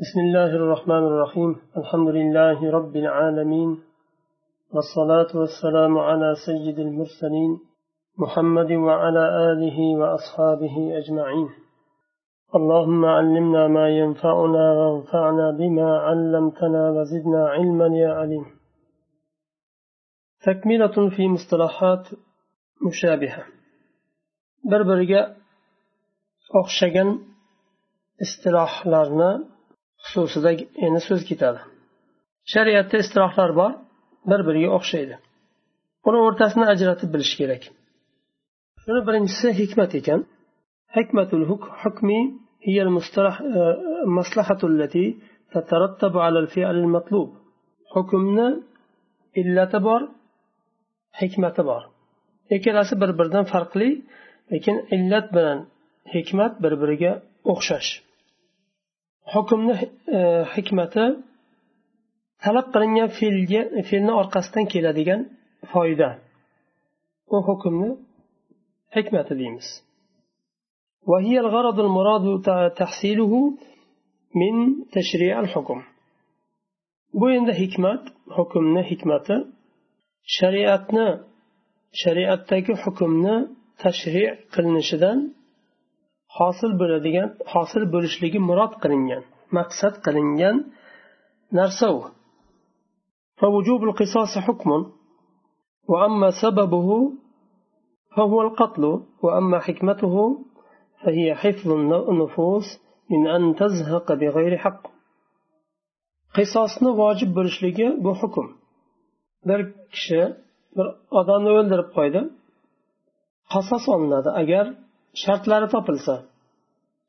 [0.00, 3.70] بسم الله الرحمن الرحيم الحمد لله رب العالمين
[4.74, 7.60] والصلاة والسلام على سيد المرسلين
[8.18, 11.48] محمد وعلى آله وأصحابه أجمعين
[12.54, 18.44] اللهم علمنا ما ينفعنا وانفعنا بما علمتنا وزدنا علما يا عليم
[20.46, 22.08] تكملة في مصطلحات
[22.86, 23.44] مشابهة
[24.70, 25.36] بربرقة
[26.54, 27.18] أخشقا
[28.24, 29.59] istilohlarni
[30.09, 30.51] xususida
[30.85, 31.59] endi so'z ketadi
[32.53, 33.71] shariatda istilohlar bor
[34.29, 35.15] bir biriga o'xshaydi
[36.07, 37.63] uni o'rtasini ajratib bilish kerak
[38.83, 40.19] shuni birinchisi hikmat ekan
[40.95, 41.43] hikmatul
[41.83, 42.19] hukmi
[42.69, 43.35] هي المصطلح
[44.19, 45.05] مصلحة التي
[45.53, 47.29] تترتب على الفعل المطلوب
[47.93, 48.61] حكمنا
[49.37, 50.01] إلا تبار
[51.19, 51.83] حكمة بار
[52.55, 53.89] ikkalasi bir biridan farqli
[54.51, 55.59] lekin illat bilan
[56.13, 57.11] hikmat bir biriga
[57.51, 57.89] o'xshash
[59.33, 59.75] hukmni
[60.53, 61.05] hikmati
[62.43, 65.21] talab qilingan fe'lga fe'lni orqasidan keladigan
[65.71, 66.09] foyda
[67.35, 67.89] u hukmni
[68.95, 69.69] hikmati deymiz
[71.11, 72.25] وهي الغرض المراد
[72.81, 73.33] تحصيله
[74.41, 74.55] من
[74.97, 75.79] تشريع الحكم
[77.19, 78.01] bu endi hikmat
[78.35, 79.35] hukmni hikmati
[80.37, 81.07] shariatni
[82.01, 83.35] shariatdagi hukmni
[83.83, 85.17] tashri qilinishidan
[86.37, 89.23] hosil bo'ladigan hosil bo'lishligi murod qilingan
[89.57, 90.55] maqsad qilingan
[91.59, 91.99] narsa u
[93.41, 94.69] فوجوب القصاص حكم
[95.91, 96.89] وأما سببه
[98.15, 98.83] فهو القتل
[99.23, 100.15] وأما حكمته
[101.01, 101.71] فهي حفظ
[102.11, 102.67] النفوس
[103.11, 104.81] من أن تزهق بغير حق
[106.35, 108.47] قصاصنا واجب bo'lishligi bu hukm
[109.47, 109.59] bir
[109.93, 110.21] kishi
[110.77, 110.87] bir
[111.19, 112.21] odamni o'ldirib qo'ydi
[113.53, 114.65] qasos olinadi agar
[115.22, 116.14] shartlari topilsa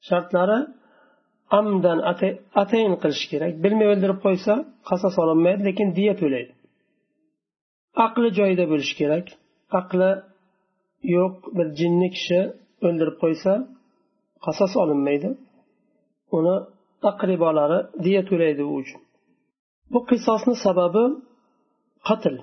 [0.10, 0.60] shartlari
[1.58, 2.00] amdan
[2.62, 3.52] atayin qilish kerak.
[3.64, 4.54] Bilmay o'ldirib qo'ysa
[4.90, 6.54] qasos olinmaydi lekin diya to'laydi
[8.06, 9.26] aqli joyida bo'lishi kerak.
[9.80, 10.12] Aqli
[11.16, 12.40] yo'q bir jinni kishi
[12.88, 13.52] o'ldirib qo'ysa
[14.46, 15.30] qasos olinmaydi
[16.38, 16.56] uni
[17.12, 19.02] aqribolari diya to'laydi u uchun.
[19.92, 21.04] Bu qisosni sababi
[22.08, 22.36] qatl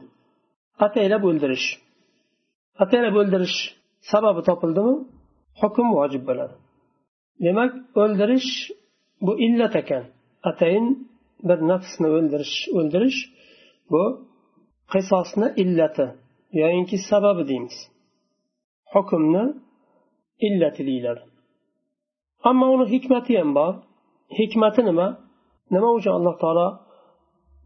[0.87, 1.67] ataylab o'ldirish.
[2.83, 3.57] Ataylab o'ldirish
[4.13, 4.95] sababi topildimi?
[5.61, 6.55] Hukm vojib bo'ladi.
[7.45, 8.51] Demak o'ldirish
[9.27, 10.05] bu illat ekan.
[10.51, 10.87] Atayin
[11.49, 13.21] bir nafsni o'ldirish o'ldirish
[13.93, 14.03] bu
[14.93, 16.07] qisosni illati
[16.61, 17.77] yoyinki sababi deymiz.
[18.93, 19.45] Hukmni
[20.47, 21.23] illati deyiladi
[22.49, 23.73] ammo uni hikmati ham bor.
[24.39, 25.09] Hikmati nima?
[25.75, 26.69] Nima uchun alloh taolo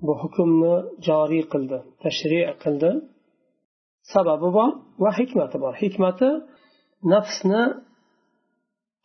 [0.06, 0.74] bu hukmni
[1.06, 2.90] joriy qildi tashri qildi?
[4.12, 4.70] Sababi bor
[5.02, 5.74] va hikmati bor.
[5.82, 6.28] Hikmati
[7.13, 7.63] nafsni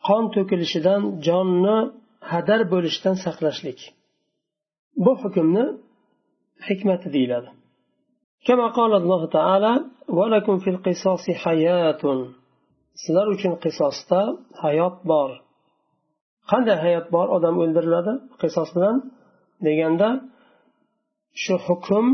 [0.07, 1.77] qon to'kilishidan jonni
[2.31, 3.79] hadar bo'lishidan saqlashlik
[5.03, 5.65] bu hukmni
[6.67, 7.51] hikmati deyiladi
[8.47, 9.73] كما قال الله تعالى
[10.19, 12.03] ولكم في القصاص حياة
[13.01, 14.21] sizlar uchun qisosda
[14.63, 15.29] hayot bor
[16.51, 18.95] qanday hayot bor odam o'ldiriladi qisos bilan
[19.65, 20.09] deganda
[21.43, 22.05] shu hukm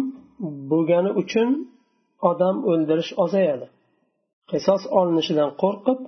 [0.71, 1.49] bo'lgani uchun
[2.31, 3.67] odam o'ldirish ozayadi
[4.51, 5.99] qisos olinishidan qo'rqib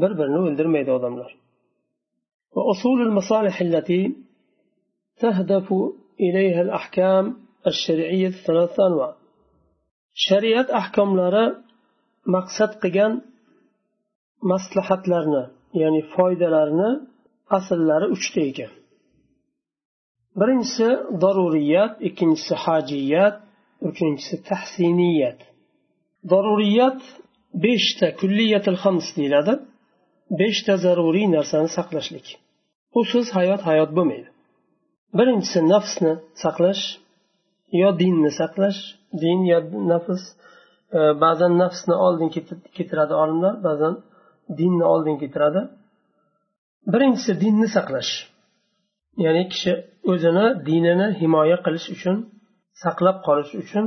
[0.00, 1.30] bir birini o'ldirmaydi odamlar
[2.56, 4.02] وأصول المصالح التي
[5.22, 5.68] تهدف
[6.20, 7.24] إليها الأحكام
[7.66, 9.12] الشرعية ثلاثة أنواع
[10.14, 11.44] شريعة أحكام لرا
[12.34, 13.12] مقصد قيان
[14.52, 16.88] مصلحة لرنا يعني فايدة لرنا
[17.50, 18.68] أصل لرا أشتيجا
[20.40, 20.88] birinchisi
[21.22, 23.36] daruriyat ikkinchisi hojiyat
[23.88, 25.38] uchinchisi tahsiniyat
[26.31, 27.01] Zaruriyat
[27.63, 29.53] beshta kulliyatil hams deyiladi.
[30.39, 32.27] Beshta zaruriy narsani saqlashlik.
[32.99, 34.29] Usiz hayot hayot bo'lmaydi.
[35.17, 36.83] Birinchisi nafsni saqlash
[37.81, 38.79] yo dinni saqlash.
[39.23, 39.59] Din yo
[39.91, 40.23] nafs
[40.97, 42.29] e, ba'zan nafsni oldin
[42.77, 43.93] keltiradi olimlar ba'zan
[44.59, 45.61] dinni oldin keltiradi
[46.93, 48.11] birinchisi dinni saqlash.
[49.25, 49.73] Ya'ni kishi
[50.11, 52.17] o'zini dinini himoya qilish uchun
[52.83, 53.85] saqlab qolish uchun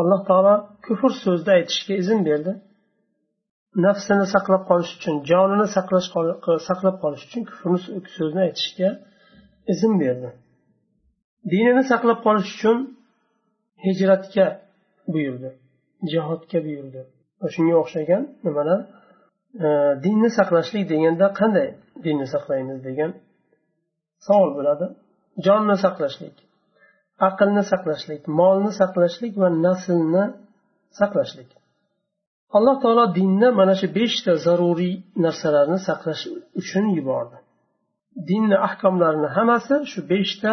[0.00, 0.54] alloh taolo
[0.86, 2.52] kufr so'zni aytishga izn berdi.
[3.86, 6.08] Nafsini saqlab qolish uchun jonini saqlash
[6.68, 7.70] saqlab qolish uchun kufr
[8.16, 8.88] so'zni aytishga
[9.72, 10.28] izn berdi.
[11.52, 12.78] Dinini saqlab qolish uchun
[13.84, 14.46] hijratga
[15.14, 15.50] buyurdi
[16.12, 17.00] jihodga buyurdi.
[17.40, 18.80] Va shunga o'xshagan nimalar?
[20.04, 21.68] Dinni saqlashlik deganda qanday
[22.04, 23.10] dinni saqlaymiz degan
[24.26, 24.86] savol bo'ladi.
[25.46, 26.36] Jonni saqlashlik.
[27.29, 30.23] aqlni saqlashlik molni saqlashlik va naslni
[30.99, 31.49] saqlashlik
[32.57, 34.95] alloh taolo dinni mana shu beshta zaruriy
[35.25, 36.23] narsalarni saqlash
[36.61, 37.37] uchun yubordi
[38.29, 40.51] dinni ahkomlarini hammasi shu beshta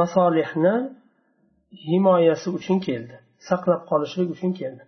[0.00, 0.74] masolihni
[1.86, 3.16] himoyasi uchun keldi
[3.48, 4.84] saqlab qolishlik uchun keldi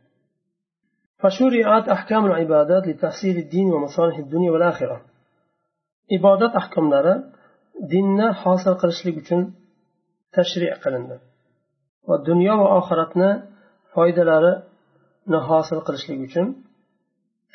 [1.23, 4.99] فشرعت أحكام العبادات لتحصيل الدين ومصالح الدنيا والآخرة
[6.17, 7.15] ibodat ahkomlari
[7.93, 9.41] dinni hosil qilishlik uchun
[10.37, 11.17] tashri qilindi
[12.09, 13.31] va dunyo va oxiratni
[13.95, 16.47] foydalarini hosil qilishlik uchun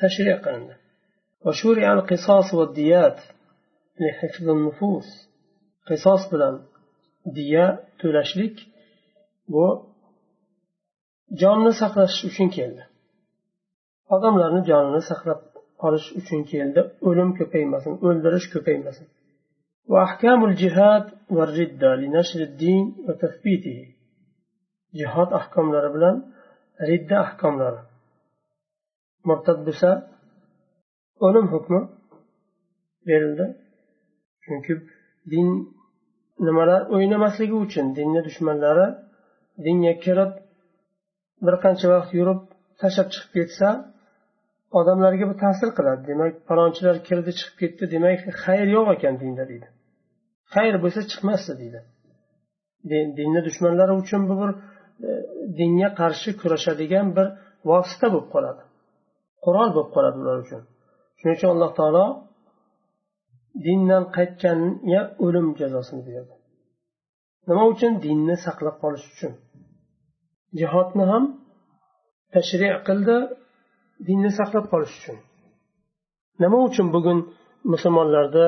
[0.02, 0.76] tashri qilindi
[1.46, 3.20] وشرع القصاص والديات
[4.02, 5.08] لحفظ النفوس
[5.90, 6.56] qisos bilan
[7.38, 7.66] diya
[8.02, 8.56] to'lashlik
[9.54, 9.66] bu
[11.42, 12.84] jonni saqlash uchun keldi
[14.16, 15.42] odamlarni jonini saqlab
[15.82, 19.06] qolish uchun keldi o'lim ko'paymasin o'ldirish ko'paymasin
[19.92, 23.80] وأحكام الجهاد والردة لنشر الدين وتثبيته
[25.00, 26.18] جهاد أحكام لربلان
[26.90, 27.82] ridda ahkomlari
[29.30, 29.90] murtad bo'lsa
[31.26, 31.82] o'lim hukmi
[33.08, 33.46] berildi
[34.44, 34.74] chunki
[35.34, 35.48] din
[36.48, 38.88] nimalar o'ynamasligi uchun dinni dushmanlari
[39.66, 40.32] dinga kirib
[41.46, 42.42] bir qancha vaqt yurib
[42.82, 43.68] tashlab chiqib ketsa
[44.80, 49.68] odamlarga bu ta'sir qiladi demak falonchilar kirdi chiqib ketdi demak xayr yo'q ekan dinda deydi
[50.55, 51.81] Xayr bo'lsa chiqmasdi deydi.
[53.19, 54.51] Dinni dushmanlari uchun bu bir
[55.09, 55.11] e,
[55.59, 57.27] dinga qarshi kurashadigan bir
[57.71, 58.63] vosita bo'lib qoladi.
[59.45, 60.63] Qurol bo'lib qoladi ular uchun.
[61.19, 62.07] Shuning uchun alloh taolo
[63.67, 66.35] dindan qaytganga o'lim jazosini berdi
[67.49, 67.93] nima uchun?
[68.07, 69.33] Dinni saqlab qolish uchun.
[70.61, 71.25] Jihodni ham
[72.35, 73.17] tashri qildi
[74.09, 75.19] dinni saqlab qolish uchun.
[76.43, 77.19] Nima uchun bugun
[77.73, 78.45] musulmonlarda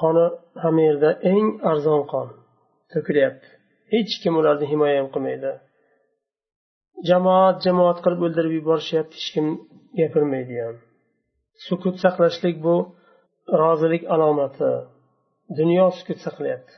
[0.00, 0.26] qoni
[0.62, 2.28] hamma yerda eng arzon qon.
[2.92, 3.48] To'kilyapti.
[3.92, 5.52] Hech kim ularni himoya ham qilmaydi.
[7.08, 9.46] Jamoat jamoat qilib o'ldirib yuborishyapti hech kim
[9.98, 10.76] gapirmaydi ham.
[11.66, 12.76] Sukut saqlashlik bu
[13.62, 14.72] rozilik alomati.
[15.58, 16.74] Dunyo sukut saqlayapti.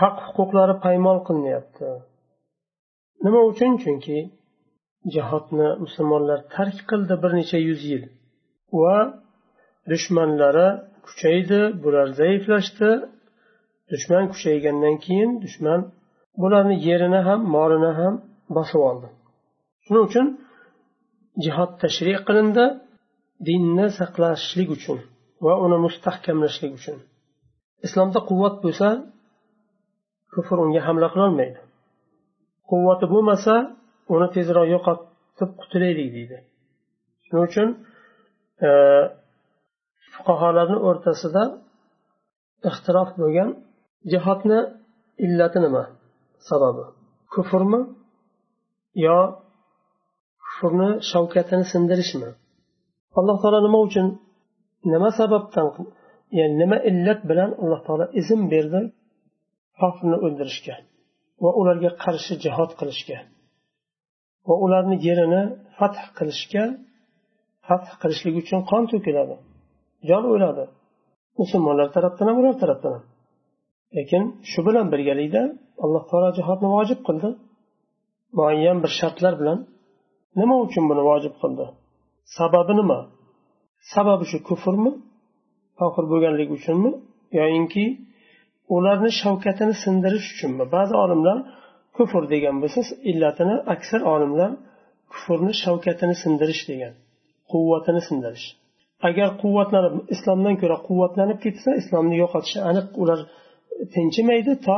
[0.00, 1.88] Haq huquqlari paymol qilinyapti.
[3.24, 3.72] Nima uchun?
[3.82, 4.18] Chunki
[5.14, 8.04] jihodni musulmonlar tark qildi bir necha yuz yil
[8.80, 8.96] va
[9.90, 10.68] dushmanlari
[11.10, 12.90] kuchaydi bular zaiflashdi.
[13.90, 15.80] Dushman kuchaygandan keyin dushman
[16.42, 18.14] bularni yerini ham molini ham
[18.56, 19.08] bosib oldi.
[19.84, 20.26] Shuning uchun
[21.44, 22.64] jihod tashriq qilindi
[23.48, 24.98] dinni saqlashlik uchun
[25.44, 26.96] va uni mustahkamlashlik uchun.
[27.86, 28.88] Islomda quvvat bo'lsa
[30.34, 31.60] kufr unga hamla qilolmaydi.
[32.70, 33.54] Quvvati bo'lmasa
[34.14, 36.36] uni tezroq yo'qotib qutulaylik deydi.
[37.26, 37.68] Shuning uchun
[38.66, 38.68] e,
[40.14, 41.42] fuqarolarni o'rtasida
[42.70, 43.48] ixtilof bo'lgan
[44.12, 44.58] jihodni
[45.26, 45.84] illati nima?
[46.48, 46.84] Sababi
[47.34, 47.80] kufrmi
[49.06, 49.18] yo
[50.44, 52.30] kufrni shavkatini sindirishmi?
[53.18, 54.06] Alloh taolo nima uchun
[54.92, 55.66] nima sababdan
[56.38, 58.80] ya'ni nima illat bilan alloh taolo izn berdi
[59.80, 60.76] kofirni o'ldirishga
[61.44, 63.18] va ularga qarshi jihod qilishga
[64.48, 65.42] va ularni yerini
[65.78, 66.64] fath qilishga
[67.66, 69.36] fath qilishlik uchun qon to'kiladi?
[70.08, 70.64] Jon o'ladi
[71.40, 73.04] musulmonlar tarafdan ham ular tarafdan ham.
[73.96, 75.42] Lekin shu bilan birgalikda
[75.84, 77.28] alloh taolo jihodni vojib qildi.
[78.38, 79.58] Muayyan bir shartlar bilan
[80.40, 81.66] nima uchun buni vojib qildi?
[82.36, 82.98] Sababi nima?
[83.92, 84.92] Sababi shu kufrmi?
[85.78, 86.90] Kofir bo'lganligi uchunmi?
[87.38, 87.84] Yoyinki
[88.76, 90.64] ularni shavkatini sindirish uchunmi?
[90.74, 91.38] Ba'zi olimlar
[91.96, 94.50] kufr degan bo'lsa illatini aksar olimlar
[95.12, 96.92] kufrni shavkatini sindirish degan
[97.50, 98.46] quvvatini sindirish.
[99.08, 102.86] Agar quvvatlanib islomdan ko'ra quvvatlanib ketsa islomni yo'qotishi aniq.
[103.02, 103.18] Ular
[103.94, 104.76] tinchimaydi to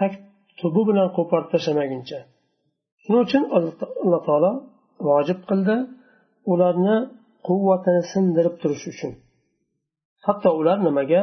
[0.00, 0.12] tak
[0.60, 2.18] tubi bilan qo'porib tashlamaguncha.
[3.02, 4.52] Shuning uchun alloh taolo
[5.08, 5.76] vojib qildi
[6.52, 6.96] ularni
[7.48, 9.12] quvvatini sindirib turish uchun.
[10.26, 11.22] Hatto ular nimaga?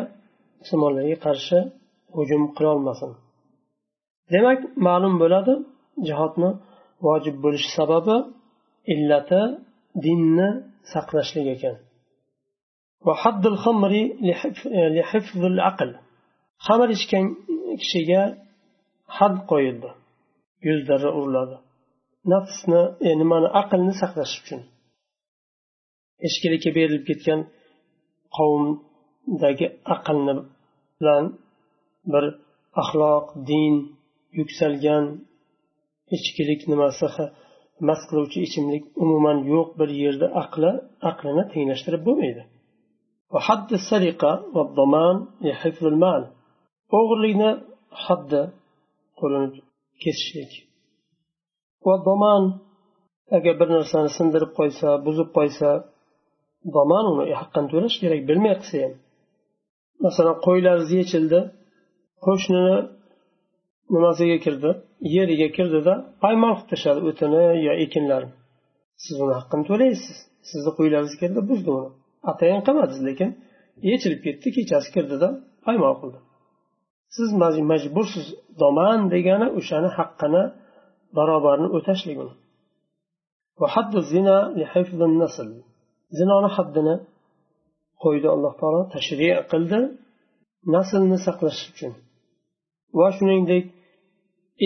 [0.62, 1.58] Musulmonlarga qarshi
[2.18, 3.12] hujum qilolmasin
[4.34, 5.54] demak ma'lum bo'ladi
[6.08, 6.50] jihodni
[7.08, 8.16] vojib bo'lish sababi
[8.94, 9.42] illati
[10.06, 10.50] dinni
[10.94, 11.76] saqlashlik ekan.
[16.66, 17.26] Xamir ichgan
[17.82, 18.22] kishiga
[19.18, 19.90] had qo'yildi.
[20.68, 21.58] Yuz darra uriladi.
[22.34, 24.62] Nafsni e, nimani aqlni saqlash uchun.
[26.28, 27.42] Ichkilikka berilib ketgan
[28.38, 30.34] qavmdagi aqlni
[31.00, 31.26] bilan
[32.14, 32.26] bir
[32.82, 33.74] axloq din
[34.40, 35.06] yuksalgan
[36.16, 37.08] ichkilik nimasi
[37.88, 40.72] mast qiluvchi ichimlik umuman yo'q bir yerda aqli
[41.10, 42.44] aqlini tenglashtirib bo'lmaydi.
[46.98, 47.52] O'g'irlikni
[48.06, 48.42] haddi
[49.20, 49.48] qo'lini
[50.04, 50.52] kesishlik
[51.86, 52.44] va domon
[53.38, 55.70] agar bir narsani sindirib qo'ysa buzib qo'ysa
[56.76, 58.94] domon uni haqqini to'lash kerak bilmay qilsa ham
[60.06, 61.40] masalan qo'ylaringiz yechildi
[62.26, 62.78] qo'shnini
[63.94, 64.72] nimasiga kirdi
[65.16, 68.34] yeriga kirdida paymol qilib tashladi o'tini yo ekinlarini
[69.04, 70.18] siz uni haqqini to'laysiz
[70.50, 71.90] sizni qo'ylaringiz kirdi buzdi uni
[72.32, 73.30] atayin qilmadiz lekin
[73.90, 75.28] yechilib ketdi kechasi kirdida
[75.66, 76.20] paymol qildi.
[77.16, 77.30] Siz
[77.72, 78.26] majbursiz
[78.62, 80.44] doman degani o'shani haqqini
[81.18, 82.18] barobarini o'tashlik
[86.18, 86.96] zinoni haddini
[88.04, 89.80] qo'ydi alloh taolo tashri qildi
[90.76, 91.94] naslni saqlash uchun.
[92.98, 93.66] Va shuningdek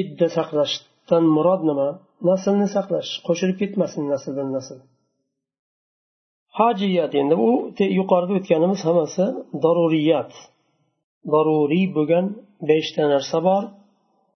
[0.01, 1.89] idda saqlashdan murod nima?
[2.29, 4.79] Naslni saqlash qo'shilib ketmasin nasldan nasl.
[6.59, 7.49] Hojiyat endi u
[7.99, 9.25] yuqorida o'tganimiz hammasi
[9.63, 10.31] daruriyat.
[11.31, 12.25] Zaruriy bo'lgan
[12.69, 13.63] beshta narsa bor.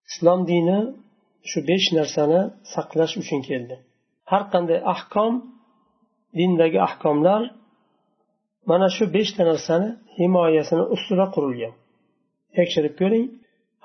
[0.09, 0.79] Islom dini
[1.49, 2.41] shu besh narsani
[2.73, 3.75] saqlash uchun keldi.
[4.31, 5.33] Har qanday ahkom
[6.37, 7.41] dindagi ahkomlar
[8.69, 11.73] mana shu beshta narsani himoyasini ustida qurilgan.
[12.57, 13.25] Tekshirib ko'ring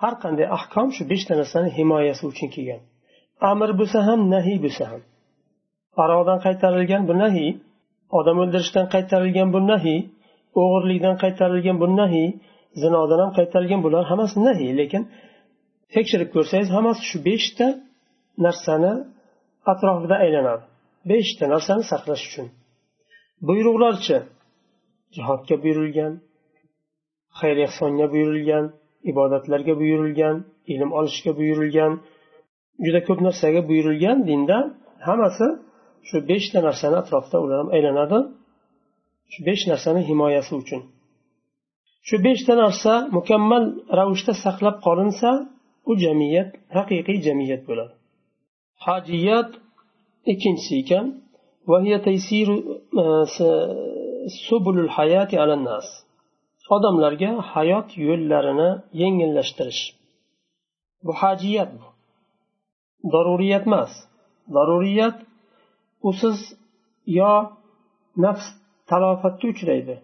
[0.02, 2.80] har qanday ahkom shu beshta narsani himoyasi uchun kelgan.
[3.50, 5.02] Amr bo'lsa ham nahiy bo'lsa ham.
[6.02, 7.50] Aroqdan qaytarilgan bu nahiy
[8.18, 10.00] odam o'ldirishdan qaytarilgan bu nahiy
[10.60, 12.28] o'g'irlikdan qaytarilgan bu nahiy
[12.82, 15.02] zinodan ham qaytarilgan bular hammasi nahiy lekin
[15.94, 17.66] tekshirib ko'rsangiz hammasi shu beshta
[18.46, 18.92] narsani
[19.72, 20.64] atrofida aylanadi.
[21.10, 22.46] Beshta narsani saqlash uchun.
[23.48, 24.16] Buyruqlarchi
[25.14, 26.12] jihodga buyurilgan
[27.38, 28.64] xayr ehsonga buyurilgan
[29.10, 30.36] ibodatlarga buyurilgan
[30.72, 31.92] ilm olishga buyurilgan
[32.84, 34.58] juda ko'p narsaga buyurilgan dinda
[35.08, 35.46] hammasi
[36.08, 38.18] shu beshta narsani atrofida ular ham aylanadi.
[39.32, 40.82] Shu besh narsani himoyasi uchun.
[42.08, 43.64] Shu beshta narsa mukammal
[43.98, 45.30] ravishda saqlab qolinsa
[45.90, 47.94] u jamiyat haqiqiy jamiyat bo'ladi.
[48.86, 49.50] Hojiyat
[50.32, 51.06] ikkinchisi ekan.
[51.68, 51.80] E,
[56.76, 58.70] Odamlarga hayot yo'llarini
[59.02, 59.82] yengillashtirish.
[61.04, 61.86] Bu hajiyat bu.
[63.12, 63.92] Zaruriyat emas.
[64.54, 65.16] Zaruriyat
[66.09, 66.37] usiz
[67.19, 67.33] yo
[68.23, 68.45] nafs
[68.89, 69.95] talofatga uchraydi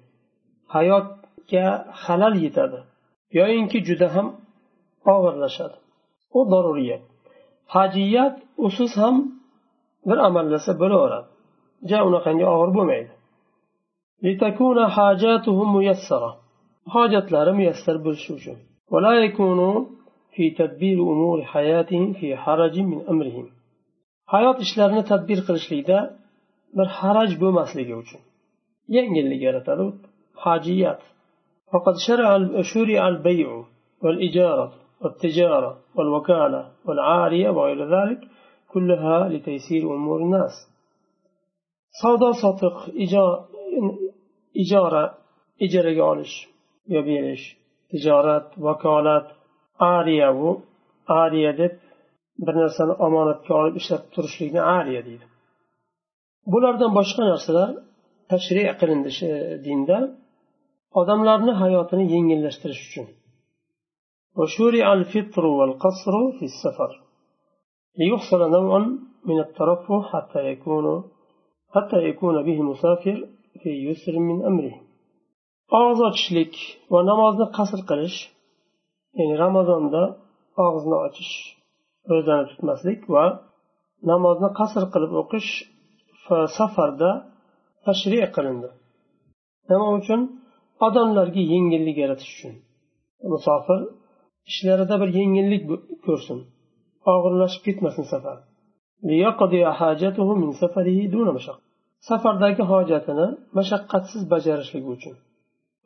[0.76, 1.66] hayotga
[2.04, 2.80] halal yetadi
[3.40, 4.28] yoyinki juda ham
[5.14, 5.78] og'irlashadi
[6.38, 7.04] u zaruriyat
[7.76, 8.36] hajiyat
[8.68, 9.16] usiz ham
[10.10, 11.30] bir amallasa bo'laveradi
[11.90, 13.14] ja unaqangi og'ir bo'lmaydi
[16.96, 18.58] hojatlari muyassar bo'lishi uchun
[18.94, 19.86] ولا يكونوا
[20.34, 23.46] في تدبير أمور حياتهم في حرج من أمرهم
[24.34, 25.98] hayot ishlarini tadbir qilishlikda
[26.78, 28.22] bir haraj bo'lmasligi uchun
[28.96, 29.86] yengillik yaratadi
[30.46, 31.02] hajiyat
[31.74, 32.28] فقد شرع
[32.74, 33.50] شرع البيع
[34.04, 34.68] والإجارة
[35.02, 38.20] والتجارة والوكالة والعارية وغير ذلك
[38.74, 40.56] كلها لتيسير أمور الناس
[42.02, 42.76] savdo sotiq
[44.64, 45.04] ijora
[45.66, 46.36] ijaraga olish
[46.94, 47.46] yo berish
[47.92, 49.28] tijorat vakolat
[49.96, 50.50] ariya bu
[51.22, 51.74] ariya deb
[52.46, 55.26] bir narsani omonatga olib ishlab turishlikni ariya deydi
[56.54, 57.70] bulardan boshqa narsalar
[58.32, 59.12] tashri qilindi
[59.66, 59.98] dinda
[61.00, 63.08] odamlarni hayotini yengillashtirish uchun
[64.40, 66.92] وشرع الفطر والقصر في السفر
[68.00, 68.80] ليحصل نوع
[69.30, 70.86] من الترفه حتى يكون
[71.76, 73.18] حتى يكون به مسافر
[73.62, 74.76] في يسر من أمره
[75.78, 76.54] og'iz ochishlik
[76.94, 78.18] va namozni qasr qilish
[79.18, 80.02] ya'ni ramazonda
[80.66, 81.36] og'izni ochish
[82.13, 83.25] ro'zani tutmaslik va
[84.11, 85.51] namozni qasr qilib o'qish
[86.59, 87.11] safarda
[87.87, 88.69] tashri qilindi.
[89.71, 90.21] Nima uchun?
[90.87, 92.55] Odamlarga yengillik yaratish uchun.
[93.33, 93.81] Musofir
[94.51, 95.63] ishlarida bir yengillik
[96.07, 96.39] ko'rsin.
[97.13, 98.39] Og'irlashib ketmasin safar.
[102.09, 103.27] Safardagi hojatini
[103.59, 105.15] mashaqqatsiz bajarishligi uchun.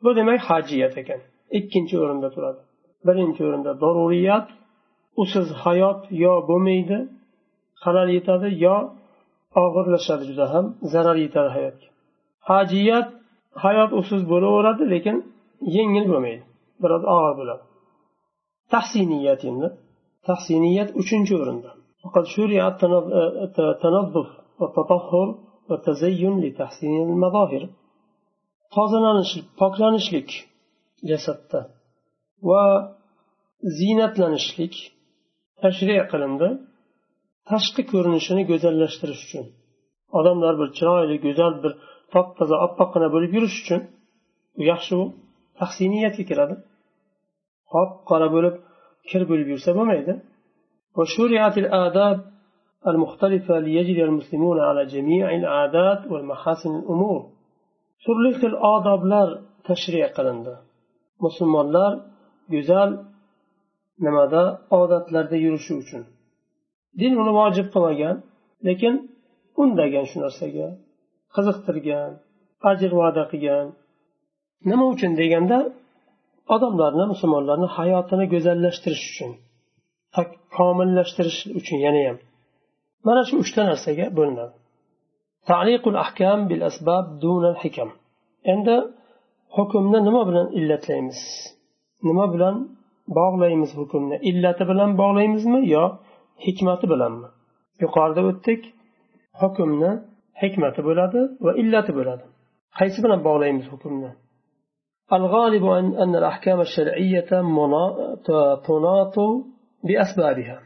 [0.03, 1.21] Bu demak hajiyat ekan.
[1.57, 2.61] Ikkinchi o'rinda turadi.
[3.07, 4.47] Birinchi o'rinda zaruriyat
[5.22, 6.98] usiz hayot yo bo'lmaydi
[7.84, 8.76] halal yetadi yo
[9.62, 11.88] og'irlashadi juda ham zarar yetadi hayotga
[12.50, 13.08] hajiyat
[13.64, 15.16] hayot usiz bo'laveradi lekin
[15.76, 16.44] yengil bo'lmaydi
[16.82, 17.64] biroz og'ir bo'ladi
[18.74, 19.68] tahsiniyat endi
[20.28, 21.70] tahsiniyat uchinchi o'rinda
[22.04, 24.28] وقد شرع التنظف
[24.60, 25.28] والتطهر
[25.68, 27.62] والتزين لتحسين المظاهر
[28.74, 30.28] tozalanishlik poklanishlik
[31.10, 31.60] jasadda
[32.48, 32.64] va
[33.78, 34.74] ziynatlanishlik
[35.62, 36.48] tashri qilindi
[37.50, 39.44] tashqi ko'rinishini go'zallashtirish uchun
[40.18, 41.72] odamlar bir chiroyli go'zal bir
[42.12, 43.80] top toza oppoqqina bo'lib yurish uchun
[44.56, 45.04] bu yaxshi u
[45.60, 46.54] tahsiniyatga kiradi
[47.72, 48.54] qop qora bo'lib
[49.10, 50.14] kir bo'lib yursa bo'lmaydi
[50.96, 52.18] وشرعت الآداب
[52.90, 57.22] المختلفة ليجري المسلمون على جميع العادات والمحاسن الأمور
[58.04, 59.28] turli xil odoblar
[59.68, 60.54] tashriq qilindi
[61.24, 61.92] musulmonlar
[62.54, 62.90] go'zal
[64.05, 64.41] nimada?
[64.79, 66.03] Odatlarda yurishi uchun.
[66.99, 68.15] Din uni vojib qilmagan
[68.67, 68.93] lekin
[69.61, 70.67] undagan shu narsaga
[71.35, 72.11] qiziqtirgan
[72.69, 73.67] ajr va'da qilgan.
[74.69, 75.57] Nima uchun deganda
[76.55, 79.31] odamlarni musulmonlarni hayotini go'zallashtirish uchun
[80.57, 82.17] komillashtirish uchun yana ham.
[83.07, 84.55] Mana shu uchta narsaga bo'linadi.
[88.53, 88.75] Endi
[89.55, 91.19] hukmni nima bilan illatlaymiz?
[92.07, 92.55] Nima bilan
[93.18, 95.84] bog'laymiz hukmni illati bilan bog'laymizmi yo
[96.44, 97.28] hikmati bilanmi
[97.82, 98.60] yuqorida o'tdik
[99.42, 99.90] hukmni
[100.42, 102.24] hikmati bo'ladi va illati bo'ladi
[102.78, 104.10] qaysi bilan bog'laymiz hukmni
[105.18, 105.64] الغالب
[106.02, 107.30] أن الأحكام الشرعية
[108.68, 109.16] تناط
[109.86, 110.58] بأسبابها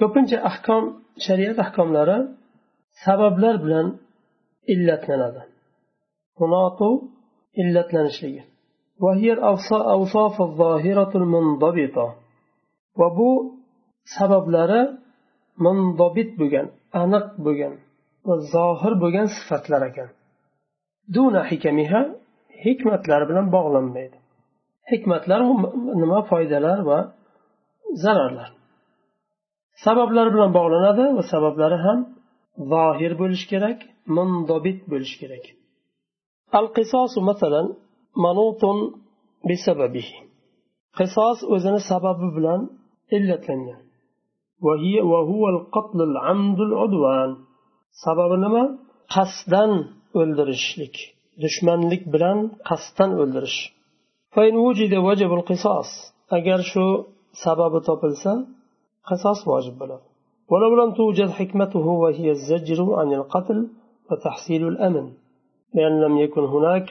[0.00, 0.82] ko'pincha ahkom
[1.26, 2.18] shariat ahkomlari
[3.04, 3.86] sabablar bilan
[4.72, 5.42] illatlanadi
[6.38, 6.88] tunatu
[7.60, 8.42] illatlanishligi
[9.04, 12.06] وهي الأوصاف الظاهرة المنضبطة
[13.00, 13.56] وبو
[14.18, 14.82] sabablari
[15.64, 16.66] mundobit bo'lgan
[17.02, 17.74] aniq bo'lgan
[18.26, 20.08] va zohir bo'lgan sifatlar ekan
[21.14, 22.00] duna hikamiha
[22.64, 24.18] hikmatlar bilan bog'lanmaydi
[24.90, 25.40] hikmatlar
[26.02, 26.98] nima foydalar va
[28.02, 28.48] zararlar
[29.84, 31.98] sabablar bilan bog'lanadi va sabablari ham
[32.72, 33.78] zohir bo'lishi kerak
[34.16, 35.44] mundobit bo'lishi kerak
[36.58, 37.66] al qisosu masalan
[38.17, 38.61] منوط
[39.49, 40.05] بسببه.
[40.93, 42.69] قصاص وزن سبب بلان
[43.13, 43.77] إلا تنيا
[44.61, 47.37] وهي وهو القتل العمد العدوان.
[48.05, 48.77] سبب لما؟
[49.09, 49.65] قصدا
[51.43, 53.73] دشمن لك بلان قصدا ولدرش
[54.31, 55.89] فإن وجد وجب القصاص
[56.31, 57.03] أجر شو
[57.45, 58.45] سبب تبلسا
[59.09, 59.99] قصاص واجب بلا.
[60.51, 63.69] ولو لم توجد حكمته وهي الزجر عن القتل
[64.11, 65.13] وتحصيل الأمن.
[65.76, 66.90] لأن لم يكن هناك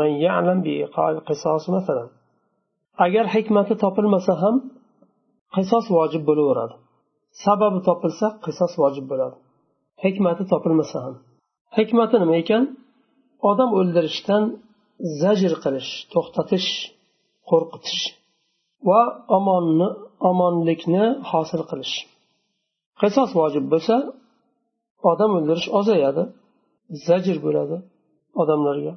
[0.00, 2.06] من يعلم بإيقاع القصاص مثلا
[3.06, 4.56] agar hikmati topilmasa ham
[5.56, 6.74] qisos vojib bo'laveradi
[7.44, 9.36] sababi topilsa qisos vojib bo'ladi
[10.04, 11.14] hikmati topilmasa ham
[11.78, 12.62] hikmati nima ekan
[13.50, 14.42] odam o'ldirishdan
[15.22, 16.68] zajr qilish to'xtatish
[17.50, 18.00] qo'rqitish
[18.88, 19.00] va
[19.38, 19.88] omonni
[20.30, 21.94] omonlikni hosil qilish
[23.00, 23.96] qisos vojib bo'lsa
[25.10, 26.22] odam o'ldirish ozayadi
[27.07, 27.77] zajr bo'ladi
[28.41, 28.93] odamlarga.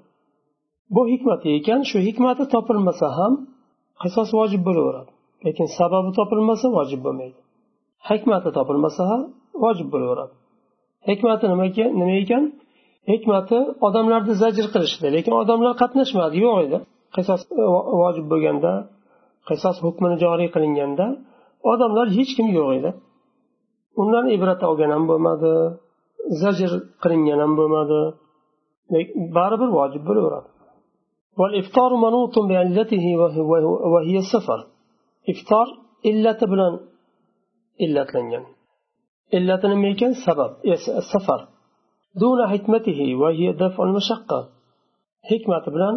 [0.94, 3.32] Bu hikmati ekan shu hikmati topilmasa ham
[4.02, 5.10] qisos vojib bo'laveradi.
[5.46, 7.40] Lekin sababi topilmasa vojib bo'lmaydi.
[8.10, 9.22] Hikmati topilmasa ham
[9.64, 10.34] vojib bo'laveradi.
[11.08, 12.44] Hikmati nima ekan?
[13.12, 16.78] Hikmati odamlarni zajr qilishdi lekin odamlar qatnashmadi yo'q edi.
[17.16, 17.64] Qisos e,
[18.02, 18.72] vojib bo'lganda
[19.48, 21.06] qisos hukmini joriy qilinganda
[21.72, 22.90] odamlar hech kim yo'q edi.
[24.02, 25.52] Undan ibrat olgan ham bo'lmadi.
[26.42, 26.70] Zajr
[27.02, 28.00] qilingan ham bo'lmadi
[29.36, 30.48] baribir vojib bo'laveradi
[31.40, 33.04] والإفطار منوط بعلته
[33.92, 34.60] وهي السفر.
[35.32, 35.66] إفطار
[36.10, 36.74] illati bilan
[37.84, 38.44] illatlangan
[39.36, 40.50] illati nima ekan sabab
[41.12, 41.40] safar
[42.22, 44.40] دون حكمته وهي دفع المشقة.
[45.30, 45.96] حكمة بلان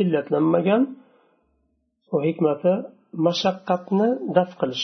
[0.00, 0.82] إلا تنمجان
[2.12, 2.64] وحكمة
[3.26, 4.82] مشقتنا دفع قلش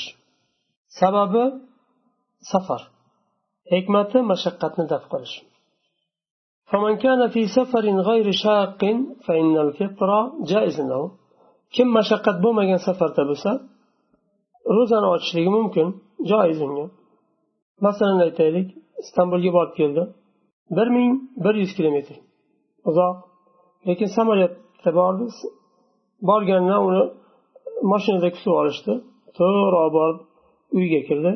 [1.00, 1.32] سبب
[2.52, 2.80] سفر.
[3.71, 5.33] حكمة مشقتنا دفع قلش
[6.69, 8.81] فمن كان في سفر غير شاق
[9.25, 11.11] فإن الفطرة جائز له
[11.75, 13.53] كم مشقت بومجان سفر تبسا
[14.75, 15.87] روزان ochishlik mumkin
[16.29, 16.85] joiz unga
[17.85, 18.67] masalan aytaylik
[19.03, 20.03] istanbulga borib keldi
[20.77, 21.11] bir ming
[21.43, 22.15] bir yuz kilometr
[22.89, 23.15] uzoq
[23.87, 25.25] lekin samolyotda bordi
[26.29, 27.03] borganda uni
[27.91, 28.93] mashinada kutib olishdi
[29.37, 30.19] to'g'ri borib
[30.77, 31.31] uyga kirdi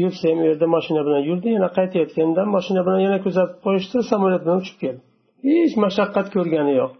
[0.00, 4.42] Yursa ham u yerda mashina bilan yurdi yana qaytayotganda mashina bilan yana kuzatib qo'yishdi samolyot
[4.44, 5.00] bilan uchib keldi
[5.48, 6.92] hech mashaqqat ko'rgani yo'q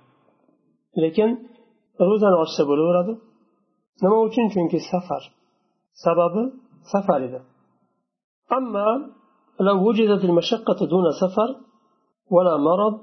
[1.02, 1.31] lekin
[2.09, 3.12] ro'zani ochsa bo'laveradi
[4.02, 5.22] nima uchun chunki safar
[6.05, 6.42] sababi
[6.92, 7.40] safar edi
[8.59, 8.87] ammo
[9.66, 11.48] لو وجدت المشقة دون سفر
[12.35, 12.94] ولا مرض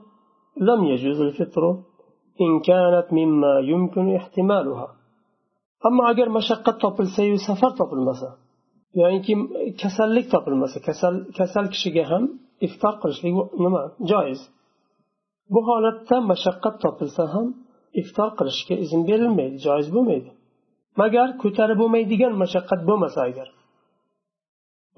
[0.58, 1.64] لم يجوز الفطر
[2.42, 4.88] إن كانت مما يمكن احتمالها
[5.86, 8.30] أما أجر مشقة topilsayu safar topilmasa
[9.02, 9.34] yoki
[9.82, 12.24] kasallik topilmasa kasal kasal kishiga ham
[12.68, 14.40] iftor qilishlik nima joiz
[15.54, 17.48] bu holatda mashaqqat topilsa ham
[18.02, 20.30] iftor qilishga izn berilmaydi joiz bo'lmaydi
[21.02, 23.50] magar ko'tarib bo'lmaydigan mashaqqat bo'lmasa agar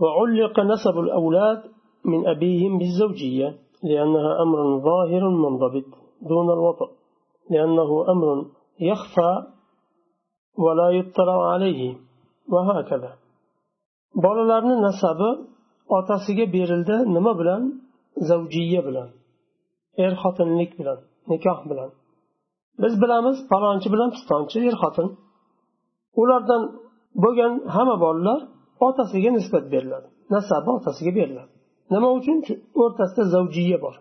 [0.02, 1.62] وعلق نسب الأولاد
[2.12, 3.50] من أبيهم بالزوجية
[3.84, 5.90] لأنها أمر ظاهر منضبط
[6.22, 6.90] دون الوطأ
[7.50, 8.28] لأنه أمر
[8.80, 9.44] يخفى
[10.58, 11.96] ولا يطلع عليه
[12.50, 13.12] وهكذا
[14.16, 15.30] bolalarni nasabi
[15.98, 17.64] otasiga berildi nima bilan?
[18.30, 19.10] Zavjiya bilan
[20.04, 21.00] er xotinlik bilan
[21.32, 21.90] nikoh bilan.
[22.82, 25.08] Biz bilamiz palonchi bilan pistonchi er xotin
[26.22, 26.62] ulardan
[27.24, 28.40] bo'lgan hamma bolalar
[28.88, 31.52] otasiga nisbat beriladi nasabi otasiga beriladi.
[31.94, 32.38] Nima uchun?
[32.82, 33.96] O'rtasida zavjiya bor.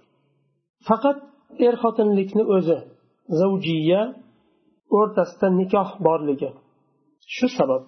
[0.89, 1.19] Faqat
[1.67, 2.79] er xotinlikni o'zi
[3.41, 4.03] zavjiya
[4.99, 6.51] o'rtasida nikoh borligi.
[7.35, 7.83] Shu sabab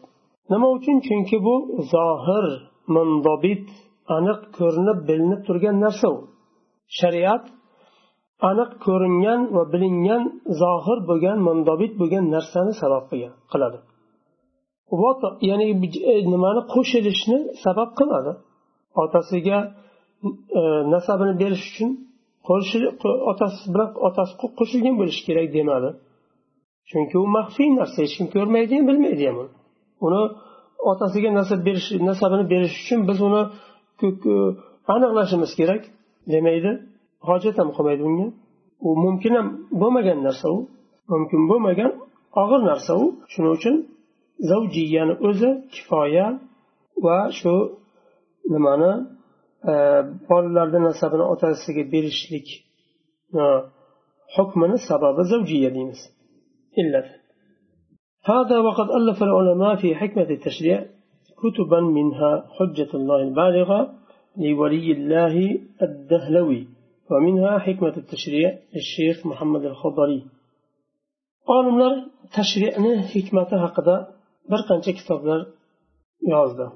[0.51, 0.97] nima uchun?
[1.07, 1.55] Chunki bu
[1.93, 2.47] zohir
[2.95, 3.67] mundobit
[4.17, 6.19] aniq ko'rinib bilinib turgan narsa u.
[6.99, 7.45] Shariat
[8.51, 10.23] aniq ko'ringan va bilingan
[10.63, 13.05] zohir bo'lgan mundobit bo'lgan narsani sabab
[13.53, 13.79] qiladi.
[15.51, 15.65] Ya'ni
[16.13, 18.33] e, nimani qo'shilishni sabab qiladi.
[19.03, 19.59] Otasiga
[20.61, 20.63] e,
[20.95, 21.91] nasabini berish uchun
[23.31, 25.91] otasi bilan otasi qo'shilgan bo'lishi kerak demadi.
[26.91, 29.53] Chunki u maxfiy narsa hech kim ko'rmaydi ham bilmaydi ham uni
[30.07, 30.23] uni
[30.91, 33.43] otasiga nasab berish nasabini berish uchun biz uni
[34.95, 35.83] aniqlashimiz kerak
[36.33, 36.71] demaydi.
[37.29, 38.27] Hojat ham qilmaydi unga
[38.87, 39.47] u mumkin ham
[39.81, 40.59] bo'lmagan narsa u.
[41.13, 41.91] Mumkin bo'lmagan
[42.43, 43.05] og'ir narsa u.
[43.33, 43.75] Shuning uchun
[44.51, 46.27] zavjiyani o'zi kifoya
[47.05, 47.55] va shu
[48.55, 48.93] nimani
[49.71, 49.75] e,
[50.29, 52.49] bolalarni nasabini otasiga berishlik
[54.37, 56.01] hukmini sababi zavjiya deymiz.
[56.81, 57.09] Illat.
[58.25, 60.87] هذا وقد ألف العلماء في حكمة التشريع
[61.43, 63.95] كتبا منها حجة الله البالغة
[64.37, 66.69] لولي الله الدهلوي
[67.11, 70.25] ومنها حكمة التشريع للشيخ محمد الخضري.
[71.47, 74.09] قالوا عالم تشريعنا حكمة حقدا
[74.51, 75.47] برقان تكتبنا
[76.29, 76.73] يعزدا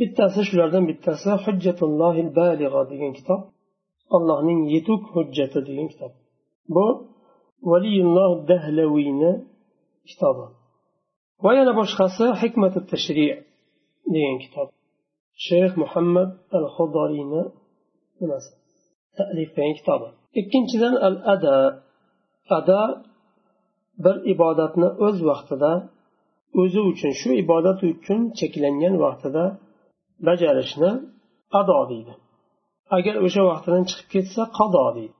[0.00, 3.40] bittasi shulardan bittasi hujjatullohil baliga degan kitob
[4.16, 6.12] ollohning yetuk hujjati degan kitob
[6.74, 6.86] bu
[8.06, 9.06] الله الدهلوي
[10.10, 10.46] kitobi
[11.44, 13.26] va yana boshqasi hikmati tashri
[14.14, 14.68] degan kitob.
[15.46, 17.42] Shayx muhammad al xudoriyni
[18.20, 18.50] nimasi
[19.16, 20.08] talif qilgan kitobi
[20.40, 21.56] ikkinchidan al ada
[22.58, 22.80] ada
[24.04, 25.72] bir ibodatni o'z vaqtida
[26.60, 29.44] o'zi uchun shu ibodat uchun cheklangan vaqtida
[30.26, 30.90] bajarishni
[31.60, 32.12] ado deydi.
[32.96, 35.14] Agar o'sha vaqtidan chiqib ketsa qado deydi.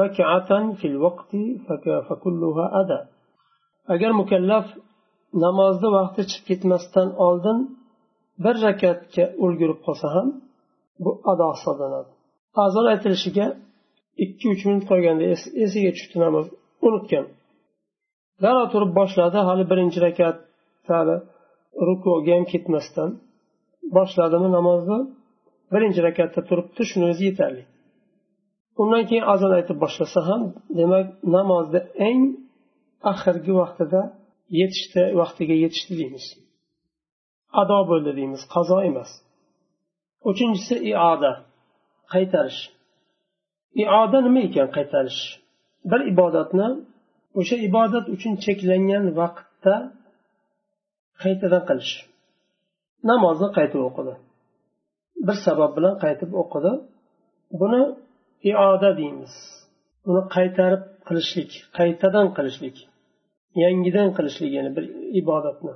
[0.00, 1.42] rakatan fil vaqti
[2.08, 2.98] fakulluha ada.
[3.94, 4.66] Agar mukallaf
[5.44, 7.58] namozni vaqti chiqib ketmasdan oldin
[8.44, 10.28] bir rakatga ulgurib qolsa ham
[11.04, 12.10] bu ado hisoblanadi.
[12.64, 13.46] Azon aytilishiga
[14.24, 15.24] ikki uch minut qolganda
[15.64, 16.46] esiga tushdi namoz
[16.86, 17.26] unutgan.
[18.42, 20.36] Darrov turib boshladi hali birinchi rakat
[20.90, 21.16] hali
[21.88, 23.10] rukoga ham ketmasdan.
[23.96, 24.98] Boshladimi namozni
[25.72, 27.62] birinchi rakatda turibdi shuni o'zi yetarli.
[28.80, 30.42] Undan keyin azon aytib boshlasa ham
[30.78, 32.22] demak namozni eng
[33.12, 34.00] oxirgi vaqtida
[34.60, 36.26] yetishdi vaqtiga yetishdi deymiz.
[37.60, 39.10] Ado bo'ldi deymiz qazo emas.
[40.30, 41.32] Uchinchisi ioda
[42.14, 42.60] qaytarish.
[43.82, 45.20] Ioda nima ekan qaytarish?
[45.90, 46.68] Bir ibodatni
[47.40, 49.74] o'sha ibodat uchun cheklangan vaqtda
[51.22, 51.94] qaytadan qilish.
[53.10, 54.14] Namozni qaytib o'qidi.
[55.26, 56.72] Bir sabab bilan qaytib o'qidi.
[57.60, 57.82] Buni
[58.51, 59.33] ioda deymiz
[60.09, 62.77] uni qaytarib qilishlik qaytadan qilishlik
[63.63, 64.85] yangidan qilishlik ya'ni bir
[65.21, 65.73] ibodatni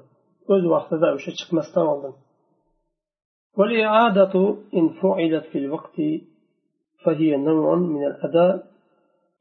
[0.53, 2.15] o'z vaqtida o'sha chiqmasdan oldin
[3.59, 4.33] والإعادة
[4.77, 5.97] إن فعلت في الوقت
[7.03, 8.67] فهي نوع من الأداء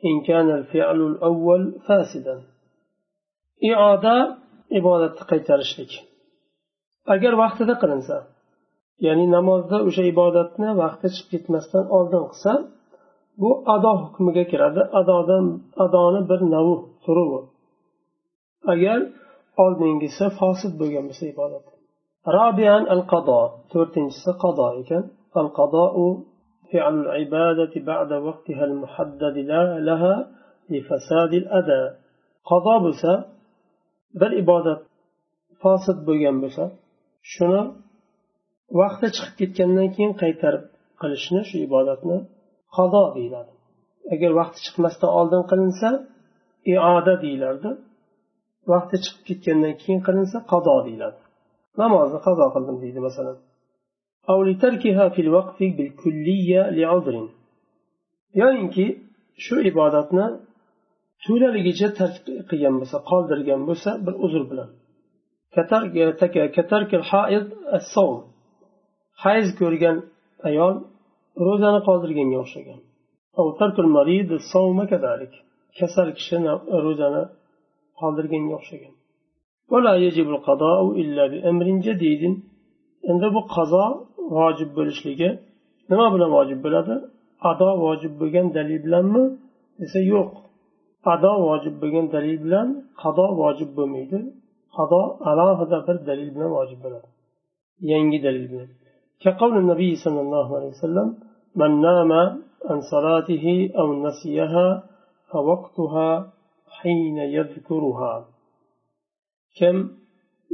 [0.08, 2.36] إن كان الفعل الأول فاسدا
[3.70, 4.16] إعادة
[4.74, 5.92] عبادة qaytarishlik
[7.14, 8.16] agar vaqtida qilinsa
[9.06, 12.52] ya'ni namozda o'sha ibodatni vaqti chiqib ketmasdan oldin qilsa
[13.40, 15.46] bu ado hukmiga kiradi adodan
[15.84, 16.74] adoni bir navi
[17.04, 17.40] turi bu
[18.72, 18.98] agar
[19.64, 21.64] oldingisi fosid bo'lgan bo'lsa ibodat
[22.36, 23.40] robiyan al qado
[23.72, 25.04] to'rtinchisi qado ekan
[25.40, 25.84] al qado
[26.72, 29.36] فعل العبادة بعد وقتها المحدد
[29.88, 30.14] لها
[30.72, 31.88] لفساد الأداء
[32.50, 33.14] قضاء بسا
[34.20, 34.80] bir ibodat
[35.62, 36.64] fosid bo'lgan bo'lsa
[37.32, 37.62] shuni
[38.80, 40.64] vaqti chiqib ketgandan keyin qaytarib
[41.00, 42.16] qilishni shu ibodatni
[42.77, 43.51] qado deyiladi.
[44.13, 45.89] Agar vaqti chiqmasdan oldin qilinsa
[46.73, 47.69] ioda deyilardi
[48.73, 51.19] vaqti chiqib ketgandan keyin qilinsa qado deyiladi.
[51.81, 53.37] Namozni qazo qildim deydi masalan.
[58.41, 58.85] Yoyinki
[59.45, 60.25] shu ibodatni
[61.23, 62.15] to'laligicha tark
[62.49, 64.69] qilgan bo'lsa qoldirgan bo'lsa bir uzr bilan.
[67.75, 67.79] E,
[69.23, 69.97] Hayz ko'rgan
[70.49, 70.75] ayol
[71.47, 72.79] ro'zani qoldirganga o'xshagan.
[75.79, 76.35] Kasal kishi
[76.85, 77.23] ro'zani
[77.99, 78.93] qoldirganga o'xshagan.
[83.11, 83.83] Endi bu qazo
[84.37, 85.29] vojib bo'lishligi
[85.91, 86.95] nima bilan vojib bo'ladi?
[87.51, 89.23] Ado vojib bo'lgan dalil bilanmi?
[89.79, 90.31] Desa yo'q.
[91.13, 92.67] Ado vojib bo'lgan dalil bilan
[93.01, 94.19] qado vojib bo'lmaydi.
[94.77, 97.07] Qado alohida bir dalil bilan vojib bo'ladi.
[97.91, 98.69] Yangi dalil bilan.
[99.71, 101.09] Nabiy sollallohu alayhi vasallam
[101.55, 102.11] من نام
[102.69, 104.83] عن صلاته أو نسيها
[105.31, 106.31] فوقتها
[106.77, 108.25] حين يذكرها.
[109.57, 109.77] kim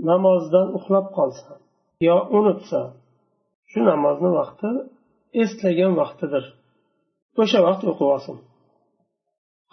[0.09, 1.53] namozdan uxlab qolsa
[2.07, 2.81] yo unutsa
[3.69, 4.69] shu namozni vaqti
[5.41, 6.43] eslagan vaqtidir.
[7.41, 8.37] O'sha vaqt o'qib olsin.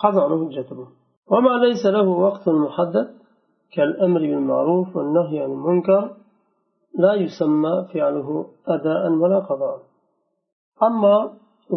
[0.02, 0.86] Qazoni hujjati bu.
[1.32, 3.08] وما ليس له وقت محدد
[3.74, 6.02] كالأمر بالمعروف والنهي عن المنكر
[7.04, 8.28] لا يسمى فعله
[8.74, 9.78] أداء ولا قضاء
[10.86, 11.18] ammo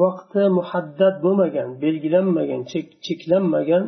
[0.03, 2.61] vaqti muhaddad bo'lmagan belgilanmagan
[3.05, 3.83] cheklanmagan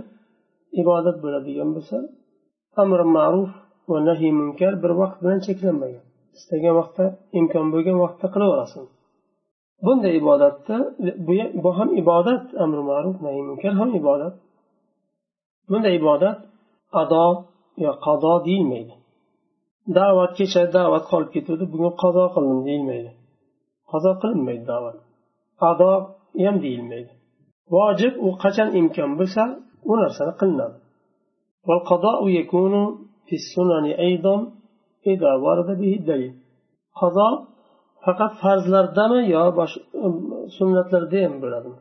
[0.82, 1.97] ibodat bo'ladigan bo'lsa
[2.82, 3.51] amri ma'ruf
[3.91, 6.03] va nahiy munkar bir vaqt bilan cheklanmagan.
[6.38, 7.06] Istagan vaqtda
[7.39, 8.86] imkon bo'lgan vaqtda qilaverasiz.
[9.86, 10.75] Bunday ibodatda
[11.63, 14.34] bu ham ibodat amri ma'ruf nahiy munkar ham ibodat.
[15.69, 16.38] Bunday ibodat
[17.01, 17.25] ado
[17.86, 18.95] yo qado deyilmaydi.
[19.97, 23.12] Da'vat kecha da'vat qolib ketuvdi bugun qazo qildim deyilmaydi.
[23.91, 24.97] Qazo qilinmaydi da'vat.
[25.69, 25.91] ado
[26.43, 27.11] ham deyilmaydi.
[27.75, 29.43] Vojib u qachon imkon bo'lsa
[29.91, 30.77] u narsani qilinadi.
[36.99, 37.27] Qazo
[38.05, 39.43] faqat farzlardami yo
[40.05, 40.15] um,
[40.57, 41.79] sunnatlarda ham bo'ladimi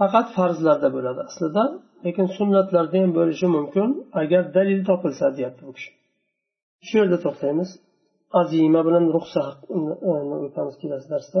[0.00, 1.64] faqat farzlarda bo'ladi aslida
[2.04, 3.88] lekin sunnatlarda ham bo'lishi mumkin
[4.22, 5.90] agar dalil topilsa deyapti bu kishi.
[6.86, 7.70] Shu yerda to'xtaymiz.
[8.40, 11.40] Azima bilan ruxsat um, um, o'tamiz kelasi darsda.